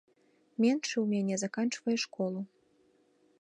Меншы 0.63 0.93
ў 1.03 1.05
мяне 1.13 1.35
заканчвае 1.43 1.97
школу. 2.05 2.39